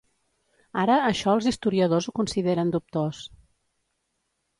[0.83, 3.21] Ara això els historiadors ho consideren dubtós.